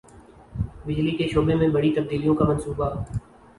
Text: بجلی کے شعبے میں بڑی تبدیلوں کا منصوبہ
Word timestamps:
بجلی 0.85 1.11
کے 1.17 1.27
شعبے 1.27 1.55
میں 1.55 1.67
بڑی 1.69 1.93
تبدیلوں 1.95 2.35
کا 2.35 2.45
منصوبہ 2.45 2.89